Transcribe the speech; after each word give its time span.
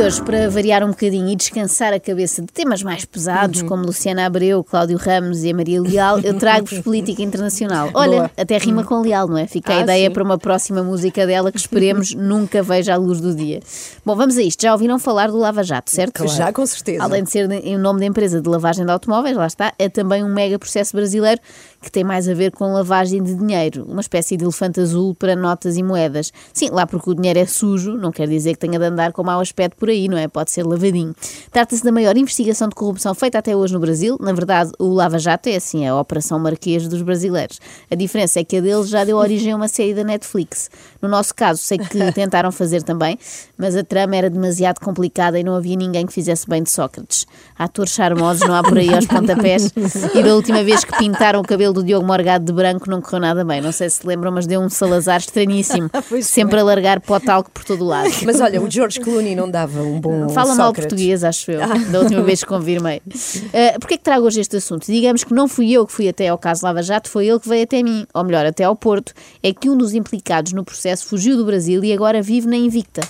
hoje, 0.00 0.22
para 0.22 0.48
variar 0.50 0.82
um 0.82 0.88
bocadinho 0.88 1.28
e 1.28 1.36
descansar 1.36 1.92
a 1.92 2.00
cabeça 2.00 2.42
de 2.42 2.48
temas 2.48 2.82
mais 2.82 3.04
pesados, 3.04 3.60
Uhum. 3.62 3.68
como 3.68 3.84
Luciana 3.86 4.26
Abreu, 4.26 4.64
Cláudio 4.64 4.98
Ramos 4.98 5.44
e 5.44 5.50
a 5.50 5.54
Maria 5.54 5.80
Leal, 5.80 6.18
eu 6.20 6.36
trago-vos 6.38 6.78
política 6.82 7.22
internacional. 7.22 7.90
Olha, 7.94 8.16
Boa. 8.16 8.30
até 8.36 8.58
rima 8.58 8.82
com 8.82 9.00
Leal, 9.00 9.28
não 9.28 9.38
é? 9.38 9.46
Fica 9.46 9.72
a 9.72 9.78
Ah, 9.78 9.80
ideia 9.82 10.08
sim. 10.08 10.12
para 10.12 10.22
uma 10.24 10.36
próxima 10.38 10.82
música 10.82 11.26
dela 11.26 11.52
que 11.52 11.58
esperemos 11.58 12.12
nunca 12.16 12.62
veja 12.62 12.94
a 12.94 12.96
luz 12.96 13.20
do 13.20 13.34
dia. 13.34 13.60
Bom, 14.04 14.16
vamos 14.16 14.36
a 14.36 14.42
isto. 14.42 14.62
Já 14.62 14.72
ouviram 14.72 14.98
falar 14.98 15.30
do 15.30 15.38
Lava 15.38 15.62
Jato, 15.62 15.90
certo? 15.90 16.26
Já, 16.28 16.52
com 16.52 16.66
certeza. 16.66 17.02
Além 17.02 17.22
de 17.22 17.30
ser 17.30 17.50
em 17.50 17.78
nome 17.78 18.00
da 18.00 18.06
empresa 18.06 18.40
de 18.40 18.48
lavagem 18.48 18.84
de 18.84 18.90
automóveis, 18.90 19.36
lá 19.36 19.46
está, 19.46 19.72
é 19.78 19.88
também 19.88 20.24
um 20.24 20.32
mega 20.32 20.58
processo 20.58 20.94
brasileiro 20.96 21.40
que 21.80 21.90
tem 21.92 22.02
mais 22.02 22.28
a 22.28 22.34
ver 22.34 22.50
com 22.50 22.72
lavagem 22.72 23.22
de 23.22 23.34
dinheiro, 23.34 23.84
uma 23.88 24.00
espécie 24.00 24.36
de 24.36 24.44
elefante 24.44 24.80
azul 24.80 25.14
para 25.14 25.36
notas 25.36 25.76
e 25.76 25.82
moedas. 25.82 26.32
Sim, 26.52 26.70
lá 26.72 26.86
porque 26.86 27.10
o 27.10 27.14
dinheiro 27.14 27.38
é 27.38 27.46
sujo, 27.46 27.92
não 27.96 28.10
quer 28.10 28.26
dizer 28.26 28.54
que 28.54 28.58
tenha 28.58 28.78
de 28.78 28.84
andar 28.86 29.12
com 29.12 29.22
mau 29.22 29.38
aspecto 29.40 29.76
por 29.84 29.90
aí, 29.90 30.08
não 30.08 30.16
é? 30.16 30.28
Pode 30.28 30.50
ser 30.50 30.64
lavadinho. 30.64 31.14
Trata-se 31.50 31.84
da 31.84 31.92
maior 31.92 32.16
investigação 32.16 32.68
de 32.68 32.74
corrupção 32.74 33.14
feita 33.14 33.38
até 33.38 33.54
hoje 33.54 33.74
no 33.74 33.80
Brasil. 33.80 34.16
Na 34.20 34.32
verdade, 34.32 34.70
o 34.78 34.88
Lava 34.88 35.18
Jato 35.18 35.48
é 35.48 35.56
assim, 35.56 35.86
a 35.86 35.94
Operação 35.98 36.38
Marquês 36.38 36.88
dos 36.88 37.02
brasileiros. 37.02 37.60
A 37.90 37.94
diferença 37.94 38.40
é 38.40 38.44
que 38.44 38.56
a 38.56 38.60
deles 38.60 38.88
já 38.88 39.04
deu 39.04 39.16
origem 39.16 39.52
a 39.52 39.56
uma 39.56 39.68
série 39.68 39.92
da 39.92 40.04
Netflix. 40.04 40.70
No 41.02 41.08
nosso 41.08 41.34
caso, 41.34 41.60
sei 41.60 41.78
que 41.78 41.98
tentaram 42.12 42.50
fazer 42.52 42.82
também, 42.82 43.18
mas 43.58 43.76
a 43.76 43.82
trama 43.82 44.16
era 44.16 44.30
demasiado 44.30 44.80
complicada 44.80 45.38
e 45.38 45.44
não 45.44 45.54
havia 45.54 45.76
ninguém 45.76 46.06
que 46.06 46.12
fizesse 46.12 46.48
bem 46.48 46.62
de 46.62 46.70
Sócrates. 46.70 47.26
Atores 47.58 47.92
charmosos 47.92 48.46
não 48.46 48.54
há 48.54 48.62
por 48.62 48.78
aí 48.78 48.94
aos 48.94 49.04
pontapés. 49.08 49.70
E 50.14 50.22
da 50.22 50.34
última 50.34 50.62
vez 50.62 50.84
que 50.84 50.96
pintaram 50.96 51.40
o 51.40 51.44
cabelo 51.44 51.74
do 51.74 51.82
Diogo 51.82 52.06
Morgado 52.06 52.44
de 52.44 52.52
branco 52.52 52.88
não 52.88 53.02
correu 53.02 53.20
nada 53.20 53.44
bem. 53.44 53.60
Não 53.60 53.72
sei 53.72 53.90
se 53.90 54.04
se 54.04 54.06
lembram, 54.06 54.30
mas 54.30 54.46
deu 54.46 54.60
um 54.60 54.68
Salazar 54.68 55.18
estranhíssimo. 55.18 55.90
Sempre 56.22 56.60
a 56.60 56.62
largar 56.62 57.00
pó 57.00 57.18
talco 57.18 57.50
por 57.50 57.64
todo 57.64 57.82
o 57.82 57.88
lado. 57.88 58.10
Mas 58.24 58.40
olha, 58.40 58.60
o 58.60 58.70
George 58.70 59.00
Clooney 59.00 59.34
não 59.34 59.50
dava 59.50 59.73
um 59.82 60.00
bom 60.00 60.28
Fala 60.28 60.54
mal 60.54 60.72
português, 60.72 61.24
acho 61.24 61.50
eu, 61.50 61.60
da 61.90 62.00
última 62.00 62.22
vez 62.22 62.40
que 62.40 62.48
confirmei. 62.48 63.02
Uh, 63.06 63.78
Porquê 63.80 63.96
que 63.96 64.04
trago 64.04 64.26
hoje 64.26 64.40
este 64.40 64.56
assunto? 64.56 64.86
Digamos 64.86 65.24
que 65.24 65.34
não 65.34 65.48
fui 65.48 65.70
eu 65.72 65.86
que 65.86 65.92
fui 65.92 66.08
até 66.08 66.28
ao 66.28 66.38
caso 66.38 66.64
Lava 66.64 66.82
Jato, 66.82 67.08
foi 67.08 67.26
ele 67.26 67.40
que 67.40 67.48
veio 67.48 67.64
até 67.64 67.82
mim, 67.82 68.06
ou 68.12 68.24
melhor, 68.24 68.46
até 68.46 68.64
ao 68.64 68.76
Porto. 68.76 69.12
É 69.42 69.52
que 69.52 69.68
um 69.68 69.76
dos 69.76 69.94
implicados 69.94 70.52
no 70.52 70.64
processo 70.64 71.06
fugiu 71.06 71.36
do 71.36 71.44
Brasil 71.44 71.82
e 71.84 71.92
agora 71.92 72.22
vive 72.22 72.46
na 72.46 72.56
Invicta. 72.56 73.02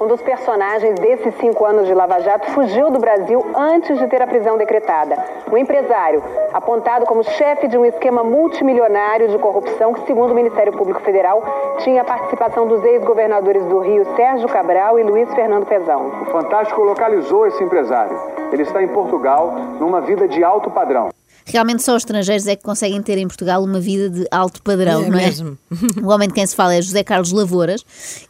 Um 0.00 0.06
dos 0.06 0.22
personagens 0.22 0.94
desses 0.98 1.34
cinco 1.34 1.62
anos 1.66 1.86
de 1.86 1.92
Lava 1.92 2.20
Jato 2.20 2.50
fugiu 2.52 2.90
do 2.90 2.98
Brasil 2.98 3.44
antes 3.54 3.98
de 3.98 4.06
ter 4.06 4.22
a 4.22 4.26
prisão 4.26 4.56
decretada. 4.56 5.14
Um 5.52 5.58
empresário, 5.58 6.22
apontado 6.54 7.04
como 7.04 7.22
chefe 7.22 7.68
de 7.68 7.76
um 7.76 7.84
esquema 7.84 8.24
multimilionário 8.24 9.28
de 9.28 9.36
corrupção 9.36 9.92
que, 9.92 10.06
segundo 10.06 10.30
o 10.30 10.34
Ministério 10.34 10.72
Público 10.72 11.02
Federal, 11.02 11.42
tinha 11.80 12.00
a 12.00 12.04
participação 12.04 12.66
dos 12.66 12.82
ex-governadores 12.82 13.62
do 13.66 13.80
Rio 13.80 14.06
Sérgio 14.16 14.48
Cabral 14.48 14.98
e 14.98 15.02
Luiz 15.02 15.30
Fernando 15.34 15.66
Pezão. 15.66 16.06
O 16.22 16.24
Fantástico 16.30 16.80
localizou 16.80 17.46
esse 17.46 17.62
empresário. 17.62 18.18
Ele 18.50 18.62
está 18.62 18.82
em 18.82 18.88
Portugal 18.88 19.52
numa 19.78 20.00
vida 20.00 20.26
de 20.26 20.42
alto 20.42 20.70
padrão. 20.70 21.10
Realmente 21.46 21.82
só 21.82 21.92
os 21.96 22.02
estrangeiros 22.02 22.46
é 22.46 22.54
que 22.56 22.62
conseguem 22.62 23.02
ter 23.02 23.18
em 23.18 23.26
Portugal 23.26 23.62
uma 23.64 23.80
vida 23.80 24.08
de 24.10 24.26
alto 24.30 24.62
padrão, 24.62 25.02
É 25.04 25.08
não 25.10 25.18
é? 25.18 25.26
mesmo. 25.26 25.58
O 26.02 26.08
homem 26.08 26.28
de 26.28 26.34
quem 26.34 26.46
se 26.46 26.54
fala 26.54 26.74
é 26.74 26.82
José 26.82 27.02
Carlos 27.02 27.32
Lavouras, 27.32 27.84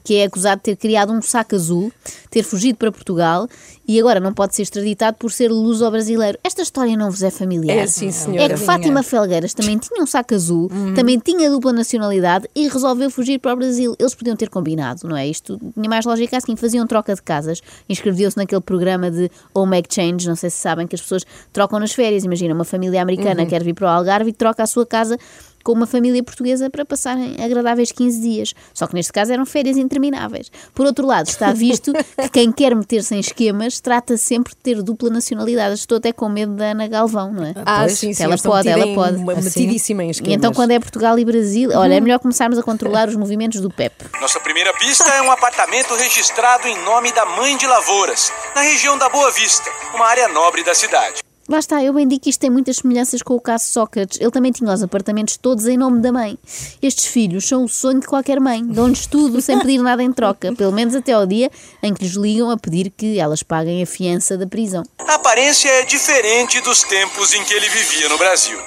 que 0.05 0.17
é 0.17 0.25
acusado 0.25 0.59
de 0.59 0.65
ter 0.65 0.77
criado 0.77 1.13
um 1.13 1.21
saco 1.21 1.55
azul, 1.55 1.93
ter 2.31 2.43
fugido 2.43 2.79
para 2.79 2.91
Portugal 2.93 3.49
e 3.91 3.99
agora 3.99 4.21
não 4.21 4.33
pode 4.33 4.55
ser 4.55 4.63
extraditado 4.63 5.17
por 5.17 5.33
ser 5.33 5.51
luso-brasileiro. 5.51 6.39
Esta 6.45 6.63
história 6.63 6.97
não 6.97 7.11
vos 7.11 7.25
é 7.25 7.31
familiar? 7.31 7.77
É 7.77 7.89
sim, 7.89 8.13
senhora. 8.13 8.45
É 8.45 8.49
que 8.51 8.57
Fátima 8.57 9.03
Felgueiras 9.03 9.53
também 9.53 9.77
tinha 9.79 10.01
um 10.01 10.07
saco 10.07 10.33
azul, 10.33 10.71
também 10.95 11.19
tinha 11.19 11.51
dupla 11.51 11.73
nacionalidade 11.73 12.49
e 12.55 12.69
resolveu 12.69 13.11
fugir 13.11 13.41
para 13.41 13.53
o 13.53 13.57
Brasil. 13.57 13.97
Eles 13.99 14.15
podiam 14.15 14.37
ter 14.37 14.49
combinado, 14.49 15.09
não 15.09 15.17
é? 15.17 15.27
Isto 15.27 15.59
tinha 15.75 15.91
mais 15.91 16.05
lógica 16.05 16.37
assim, 16.37 16.55
faziam 16.55 16.87
troca 16.87 17.13
de 17.17 17.21
casas, 17.21 17.61
inscreveu-se 17.89 18.37
naquele 18.37 18.61
programa 18.61 19.11
de 19.11 19.29
Home 19.53 19.81
Exchange, 19.81 20.29
não 20.29 20.37
sei 20.37 20.51
se 20.51 20.59
sabem 20.59 20.87
que 20.87 20.95
as 20.95 21.01
pessoas 21.01 21.27
trocam 21.53 21.81
nas 21.81 21.91
férias. 21.91 22.23
Imagina, 22.23 22.55
uma 22.55 22.65
família 22.65 23.03
americana 23.03 23.45
quer 23.45 23.65
vir 23.65 23.75
para 23.75 23.87
o 23.87 23.91
Algarve 23.91 24.31
e 24.31 24.33
troca 24.33 24.63
a 24.63 24.69
sua 24.69 24.87
casa 24.87 25.19
com 25.63 25.73
uma 25.73 25.87
família 25.87 26.23
portuguesa 26.23 26.69
para 26.71 26.85
passarem 26.85 27.37
agradáveis 27.43 27.93
15 27.93 28.21
dias. 28.21 28.55
Só 28.75 28.87
que 28.87 28.95
neste 28.95 29.13
caso 29.13 29.33
eram 29.33 29.45
férias 29.47 29.77
intermináveis. 29.77 30.51
Por 30.75 30.87
outro 30.87 31.07
lado, 31.07 31.29
está 31.29 31.53
visto 31.55 31.93
que 31.93 32.29
quem 32.31 32.51
quer 32.53 32.75
meter-se 32.75 33.15
em 33.15 33.21
esquemas 33.21 33.81
trata 33.81 34.17
sempre 34.17 34.53
de 34.53 34.59
ter 34.59 34.83
dupla 34.83 35.11
nacionalidade. 35.11 35.75
Estou 35.75 35.99
até 35.99 36.13
com 36.13 36.29
medo 36.29 36.55
da 36.55 36.67
Ana 36.73 36.89
Galvão, 36.89 37.33
não 37.33 37.45
é? 37.45 37.53
Ah, 37.65 37.81
Pois, 37.81 37.99
sim, 37.99 38.13
sim. 38.13 38.23
ela 38.23 38.37
pode, 38.39 38.69
ela 38.69 38.87
em- 38.87 38.95
pode. 38.95 39.17
uma- 39.17 39.35
Metidíssima 39.35 40.03
em 40.05 40.09
E 40.09 40.11
esquemas. 40.11 40.37
então, 40.37 40.53
quando 40.53 40.71
é 40.73 40.79
Portugal 40.79 41.19
e 41.19 41.25
Brasil, 41.25 41.71
olha, 41.75 41.95
é 41.95 42.01
melhor 42.01 42.19
começarmos 42.19 42.59
a 42.59 42.63
controlar 42.63 43.09
os 43.09 43.17
movimentos 43.17 43.61
do 43.61 43.71
PEP. 43.71 44.07
Nossa 44.21 44.41
primeira 44.41 44.73
pista 44.75 45.09
é 45.11 45.23
um 45.23 45.31
apartamento 45.31 45.95
registrado 45.95 46.67
em 46.69 46.83
nome 46.85 47.13
da 47.13 47.25
mãe 47.27 47.57
de 47.57 47.67
Lavouras, 47.67 48.33
na 48.55 48.63
região 48.63 48.97
da 48.99 49.09
Boa 49.09 49.31
Vista, 49.31 49.69
uma 49.95 50.07
área 50.07 50.29
nobre 50.29 50.63
da 50.65 50.75
cidade. 50.75 51.21
Lá 51.49 51.59
está, 51.59 51.83
eu 51.83 51.93
bem 51.93 52.07
digo 52.07 52.23
que 52.23 52.31
isto 52.31 52.41
tem 52.41 52.51
muitas 52.51 52.77
semelhanças 52.77 53.23
com 53.23 53.35
o 53.35 53.41
caso 53.41 53.65
Sócrates. 53.65 54.21
Ele 54.21 54.31
também 54.31 54.53
tinha 54.53 54.73
os 54.73 54.83
apartamentos 54.83 55.37
todos 55.37 55.67
em 55.67 55.77
nome 55.77 56.01
da 56.01 56.13
mãe. 56.13 56.39
Estes 56.81 57.07
filhos 57.07 57.47
são 57.49 57.65
o 57.65 57.69
sonho 57.69 58.01
de 58.01 58.07
qualquer 58.07 58.39
mãe. 58.39 58.65
Dão-lhes 58.65 59.07
tudo 59.07 59.41
sem 59.41 59.59
pedir 59.59 59.79
nada 59.79 60.03
em 60.03 60.13
troca, 60.13 60.55
pelo 60.55 60.71
menos 60.71 60.95
até 60.95 61.13
ao 61.13 61.27
dia 61.27 61.51
em 61.83 61.93
que 61.93 62.05
lhes 62.05 62.15
ligam 62.15 62.51
a 62.51 62.57
pedir 62.57 62.91
que 62.91 63.19
elas 63.19 63.43
paguem 63.43 63.83
a 63.83 63.87
fiança 63.87 64.39
da 64.39 64.47
prisão. 64.47 64.85
A 64.99 65.15
aparência 65.15 65.69
é 65.69 65.85
diferente 65.85 66.61
dos 66.61 66.83
tempos 66.85 67.35
em 67.35 67.43
que 67.45 67.55
ele 67.55 67.69
vivia 67.69 68.09
no 68.09 68.19
Brasil. 68.19 68.59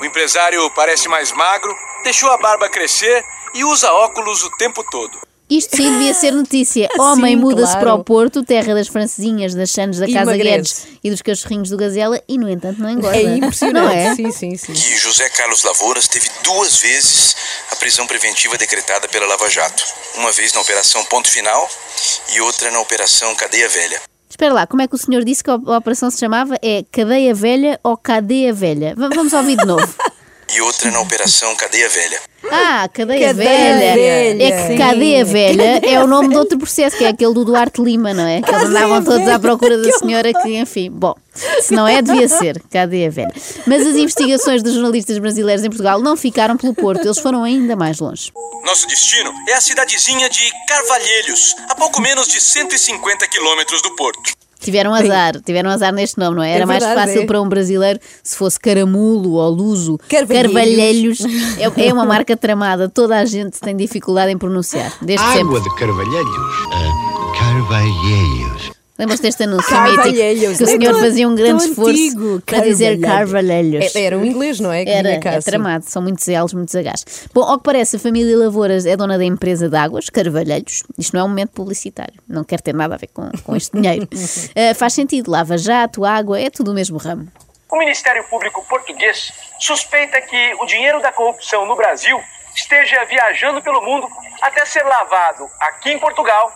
O 0.00 0.04
empresário 0.04 0.70
parece 0.74 1.08
mais 1.08 1.32
magro, 1.32 1.74
deixou 2.04 2.30
a 2.30 2.38
barba 2.38 2.68
crescer 2.68 3.24
e 3.54 3.64
usa 3.64 3.90
óculos 3.90 4.42
o 4.44 4.50
tempo 4.56 4.84
todo. 4.90 5.33
Isto 5.48 5.76
sim 5.76 5.90
devia 5.92 6.14
ser 6.14 6.30
notícia. 6.32 6.88
Homem 6.98 7.36
muda-se 7.36 7.72
claro. 7.72 7.80
para 7.80 7.94
o 7.94 8.04
Porto, 8.04 8.42
terra 8.42 8.74
das 8.74 8.88
francesinhas, 8.88 9.54
das 9.54 9.70
Sandes 9.70 9.98
da 10.00 10.10
Casa. 10.10 10.36
Guedes 10.36 10.86
e 11.04 11.10
dos 11.10 11.20
cachorrinhos 11.22 11.68
do 11.68 11.76
Gazela 11.76 12.20
e, 12.26 12.38
no 12.38 12.48
entanto, 12.48 12.80
não 12.80 12.90
engorda. 12.90 13.16
É 13.16 13.36
impressionante. 13.36 13.84
Não 13.84 13.90
é? 13.90 14.14
Sim, 14.14 14.30
sim, 14.32 14.56
sim. 14.56 14.72
E 14.72 14.96
José 14.96 15.28
Carlos 15.30 15.62
Lavouras 15.62 16.08
teve 16.08 16.28
duas 16.42 16.78
vezes 16.78 17.36
a 17.70 17.76
prisão 17.76 18.06
preventiva 18.06 18.56
decretada 18.56 19.06
pela 19.08 19.26
Lava 19.26 19.48
Jato. 19.50 19.84
Uma 20.16 20.32
vez 20.32 20.52
na 20.54 20.60
Operação 20.60 21.04
Ponto 21.04 21.28
Final 21.28 21.68
e 22.34 22.40
outra 22.40 22.70
na 22.70 22.80
Operação 22.80 23.34
Cadeia 23.34 23.68
Velha. 23.68 24.00
Espera 24.30 24.52
lá, 24.52 24.66
como 24.66 24.82
é 24.82 24.88
que 24.88 24.94
o 24.96 24.98
senhor 24.98 25.22
disse 25.24 25.44
que 25.44 25.50
a 25.50 25.54
a 25.54 25.76
operação 25.78 26.10
se 26.10 26.18
chamava? 26.18 26.56
É 26.60 26.84
cadeia 26.90 27.32
velha 27.32 27.78
ou 27.84 27.96
cadeia 27.96 28.52
velha? 28.52 28.92
V- 28.96 29.08
vamos 29.14 29.32
ouvir 29.32 29.56
de 29.56 29.64
novo. 29.64 29.86
E 30.54 30.60
outra 30.60 30.88
na 30.90 31.00
Operação 31.00 31.52
Cadeia 31.56 31.88
Velha. 31.88 32.20
Ah, 32.48 32.88
cadeia, 32.92 33.28
Cadeia 33.28 33.34
velha. 33.34 33.94
velha. 33.94 34.44
É 34.44 34.50
que 34.50 34.68
Sim. 34.68 34.78
cadeia 34.78 35.24
velha 35.24 35.80
é 35.82 36.00
o 36.00 36.06
nome 36.06 36.28
de 36.28 36.36
outro 36.36 36.56
processo, 36.58 36.96
que 36.96 37.04
é 37.04 37.08
aquele 37.08 37.34
do 37.34 37.44
Duarte 37.44 37.82
Lima, 37.82 38.14
não 38.14 38.24
é? 38.24 38.40
Que 38.40 38.50
eles 38.50 38.64
andavam 38.68 39.02
todos 39.02 39.26
à 39.26 39.38
procura 39.38 39.78
da 39.78 39.90
senhora 39.92 40.32
que, 40.32 40.56
enfim, 40.56 40.90
bom, 40.92 41.14
se 41.60 41.74
não 41.74 41.88
é, 41.88 42.00
devia 42.00 42.28
ser 42.28 42.62
cadeia 42.70 43.10
velha. 43.10 43.32
Mas 43.66 43.84
as 43.84 43.96
investigações 43.96 44.62
dos 44.62 44.74
jornalistas 44.74 45.18
brasileiros 45.18 45.64
em 45.64 45.68
Portugal 45.70 46.00
não 46.00 46.16
ficaram 46.16 46.56
pelo 46.56 46.74
Porto, 46.74 47.04
eles 47.04 47.18
foram 47.18 47.42
ainda 47.42 47.74
mais 47.74 47.98
longe. 47.98 48.30
Nosso 48.64 48.86
destino 48.86 49.32
é 49.48 49.54
a 49.54 49.60
cidadezinha 49.60 50.28
de 50.28 50.52
Carvalhelhos, 50.68 51.56
a 51.68 51.74
pouco 51.74 52.00
menos 52.00 52.28
de 52.28 52.40
150 52.40 53.26
quilômetros 53.26 53.82
do 53.82 53.96
Porto. 53.96 54.43
Tiveram 54.64 54.94
azar, 54.94 55.40
tiveram 55.40 55.70
azar 55.70 55.92
neste 55.92 56.18
nome, 56.18 56.36
não 56.36 56.42
é? 56.42 56.52
Era 56.52 56.62
É 56.62 56.66
mais 56.66 56.82
verdade, 56.84 57.06
fácil 57.08 57.22
é. 57.22 57.26
para 57.26 57.40
um 57.40 57.48
brasileiro 57.48 57.98
se 58.22 58.36
fosse 58.36 58.58
Caramulo 58.58 59.32
ou 59.32 59.50
Luso. 59.50 59.98
Carvalhelhos. 60.08 61.18
Carvalhelhos. 61.18 61.20
É, 61.76 61.86
é 61.88 61.92
uma 61.92 62.04
marca 62.04 62.36
tramada, 62.36 62.88
toda 62.88 63.16
a 63.18 63.24
gente 63.24 63.60
tem 63.60 63.76
dificuldade 63.76 64.32
em 64.32 64.38
pronunciar. 64.38 64.92
Desde 65.00 65.24
sempre. 65.26 65.40
Água 65.40 65.60
de 65.60 65.74
Carvalhelhos. 65.76 66.54
Carvalheiros. 67.38 68.72
Lembras 68.96 69.18
deste 69.18 69.42
anúncio 69.42 69.68
Carvalhelhos. 69.68 70.50
mítico? 70.50 70.56
Que 70.58 70.62
o 70.62 70.66
senhor 70.66 71.00
fazia 71.00 71.28
um 71.28 71.34
grande 71.34 71.64
esforço 71.64 71.90
antigo. 71.90 72.40
para 72.46 72.60
dizer 72.60 73.00
Carvalhelhos. 73.00 73.94
É- 73.96 74.02
Era 74.04 74.16
um 74.16 74.24
inglês, 74.24 74.60
não 74.60 74.70
é? 74.72 74.84
Que 74.84 74.90
Era, 74.90 75.08
é 75.10 75.40
tramado, 75.40 75.84
são 75.84 76.00
muitos 76.00 76.28
elos, 76.28 76.54
muitos 76.54 76.74
Hs. 76.74 77.28
Bom, 77.34 77.42
ao 77.42 77.58
que 77.58 77.64
parece, 77.64 77.96
a 77.96 77.98
família 77.98 78.36
Lavouras 78.38 78.86
é 78.86 78.96
dona 78.96 79.18
da 79.18 79.24
empresa 79.24 79.68
de 79.68 79.76
águas, 79.76 80.08
Carvalhelhos. 80.08 80.84
Isto 80.96 81.14
não 81.14 81.22
é 81.22 81.24
um 81.24 81.28
momento 81.28 81.50
publicitário, 81.50 82.14
não 82.28 82.44
quer 82.44 82.60
ter 82.60 82.72
nada 82.72 82.94
a 82.94 82.98
ver 82.98 83.08
com, 83.08 83.28
com 83.42 83.56
este 83.56 83.72
dinheiro. 83.76 84.08
Ah, 84.54 84.74
faz 84.78 84.92
sentido, 84.92 85.28
lava 85.28 85.58
jato, 85.58 86.04
água, 86.04 86.40
é 86.40 86.48
tudo 86.48 86.70
o 86.70 86.74
mesmo 86.74 86.96
ramo. 86.96 87.26
O 87.72 87.76
Ministério 87.78 88.22
Público 88.30 88.64
Português 88.68 89.32
suspeita 89.58 90.20
que 90.20 90.54
o 90.60 90.66
dinheiro 90.66 91.02
da 91.02 91.10
corrupção 91.10 91.66
no 91.66 91.74
Brasil 91.74 92.16
esteja 92.54 93.04
viajando 93.06 93.60
pelo 93.60 93.82
mundo 93.84 94.06
até 94.40 94.64
ser 94.64 94.84
lavado 94.84 95.44
aqui 95.60 95.90
em 95.90 95.98
Portugal 95.98 96.52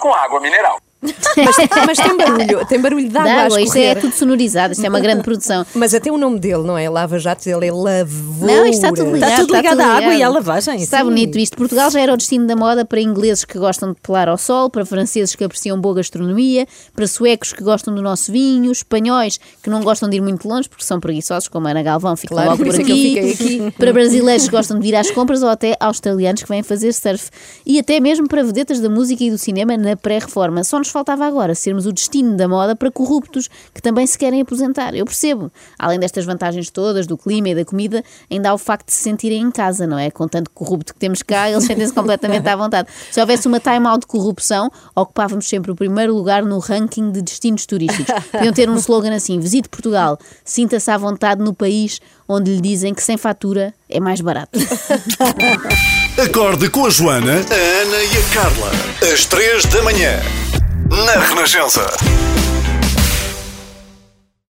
com 0.00 0.12
água 0.12 0.40
mineral. 0.40 0.80
Mas 1.02 1.98
tem 1.98 2.16
barulho, 2.16 2.66
tem 2.66 2.80
barulho 2.80 3.04
de 3.06 3.10
Da 3.12 3.20
água, 3.22 3.32
água, 3.44 3.60
isto 3.60 3.76
é 3.76 3.94
tudo 3.94 4.14
sonorizado, 4.14 4.72
isto 4.72 4.84
é 4.84 4.88
uma 4.88 5.00
grande 5.00 5.22
produção. 5.22 5.64
Mas 5.74 5.94
até 5.94 6.10
o 6.10 6.16
nome 6.16 6.38
dele, 6.38 6.62
não 6.62 6.76
é? 6.76 6.88
Lava 6.88 7.18
Jato, 7.18 7.48
ele 7.48 7.66
é 7.66 7.72
Lavoura. 7.72 8.52
Não, 8.54 8.66
isto 8.66 8.76
está 8.84 8.88
tudo 8.88 9.12
ligado. 9.12 9.30
Está 9.30 9.42
tudo 9.42 9.54
ligado 9.56 9.80
à 9.80 9.84
água 9.84 10.00
ligado. 10.00 10.18
e 10.18 10.22
à 10.22 10.28
lavagem, 10.28 10.76
Está 10.80 10.98
sim. 10.98 11.04
bonito 11.04 11.38
isto. 11.38 11.56
Portugal 11.56 11.90
já 11.90 12.00
era 12.00 12.12
o 12.12 12.16
destino 12.16 12.46
da 12.46 12.56
moda 12.56 12.84
para 12.84 13.00
ingleses 13.00 13.44
que 13.44 13.58
gostam 13.58 13.90
de 13.92 14.00
pelar 14.00 14.28
ao 14.28 14.38
sol, 14.38 14.70
para 14.70 14.84
franceses 14.86 15.34
que 15.34 15.44
apreciam 15.44 15.78
boa 15.80 15.96
gastronomia, 15.96 16.66
para 16.94 17.06
suecos 17.06 17.52
que 17.52 17.62
gostam 17.62 17.94
do 17.94 18.02
nosso 18.02 18.32
vinho, 18.32 18.72
espanhóis 18.72 19.38
que 19.62 19.68
não 19.70 19.82
gostam 19.82 20.08
de 20.08 20.16
ir 20.16 20.20
muito 20.22 20.48
longe 20.48 20.68
porque 20.68 20.84
são 20.84 20.98
preguiçosos, 20.98 21.48
como 21.48 21.68
a 21.68 21.70
Ana 21.70 21.82
Galvão, 21.82 22.16
ficam 22.16 22.36
Claro, 22.36 22.50
logo 22.52 22.64
por 22.64 22.74
é 22.74 22.82
aqui. 22.82 23.18
aqui. 23.18 23.70
Para 23.78 23.92
brasileiros 23.92 24.44
que 24.46 24.50
gostam 24.50 24.78
de 24.78 24.88
ir 24.88 24.94
às 24.96 25.10
compras 25.10 25.42
ou 25.42 25.48
até 25.48 25.76
australianos 25.78 26.42
que 26.42 26.48
vêm 26.48 26.62
fazer 26.62 26.92
surf. 26.92 27.30
E 27.64 27.78
até 27.78 28.00
mesmo 28.00 28.26
para 28.26 28.42
vedetas 28.42 28.80
da 28.80 28.88
música 28.88 29.22
e 29.22 29.30
do 29.30 29.38
cinema 29.38 29.76
na 29.76 29.94
pré-reforma. 29.96 30.64
Só 30.64 30.78
nos 30.78 30.88
faltava 30.96 31.26
agora 31.26 31.54
sermos 31.54 31.84
o 31.84 31.92
destino 31.92 32.38
da 32.38 32.48
moda 32.48 32.74
para 32.74 32.90
corruptos 32.90 33.50
que 33.74 33.82
também 33.82 34.06
se 34.06 34.16
querem 34.16 34.40
aposentar. 34.40 34.94
Eu 34.94 35.04
percebo. 35.04 35.52
Além 35.78 36.00
destas 36.00 36.24
vantagens 36.24 36.70
todas, 36.70 37.06
do 37.06 37.18
clima 37.18 37.50
e 37.50 37.54
da 37.54 37.66
comida, 37.66 38.02
ainda 38.30 38.48
há 38.48 38.54
o 38.54 38.58
facto 38.58 38.86
de 38.86 38.94
se 38.94 39.02
sentirem 39.02 39.42
em 39.42 39.50
casa, 39.50 39.86
não 39.86 39.98
é? 39.98 40.10
Com 40.10 40.26
tanto 40.26 40.50
corrupto 40.52 40.94
que 40.94 40.98
temos 40.98 41.22
cá, 41.22 41.50
eles 41.50 41.64
sentem-se 41.64 41.92
completamente 41.94 42.48
à 42.48 42.56
vontade. 42.56 42.88
Se 43.10 43.20
houvesse 43.20 43.46
uma 43.46 43.60
time-out 43.60 44.00
de 44.00 44.06
corrupção, 44.06 44.70
ocupávamos 44.94 45.46
sempre 45.46 45.70
o 45.70 45.76
primeiro 45.76 46.14
lugar 46.14 46.42
no 46.42 46.58
ranking 46.58 47.10
de 47.10 47.20
destinos 47.20 47.66
turísticos. 47.66 48.14
Podiam 48.32 48.54
ter 48.54 48.70
um 48.70 48.76
slogan 48.76 49.14
assim: 49.14 49.38
visite 49.38 49.68
Portugal, 49.68 50.18
sinta-se 50.46 50.90
à 50.90 50.96
vontade 50.96 51.42
no 51.42 51.52
país 51.52 52.00
onde 52.26 52.54
lhe 52.54 52.60
dizem 52.60 52.94
que 52.94 53.02
sem 53.02 53.18
fatura 53.18 53.74
é 53.86 54.00
mais 54.00 54.22
barato. 54.22 54.58
Acorde 56.18 56.70
com 56.70 56.86
a 56.86 56.90
Joana, 56.90 57.34
a 57.34 57.82
Ana 57.82 58.02
e 58.02 58.16
a 58.16 58.34
Carla. 58.34 58.70
Às 59.12 59.26
três 59.26 59.66
da 59.66 59.82
manhã. 59.82 60.45
Na 60.90 61.12
Renascença. 61.18 61.84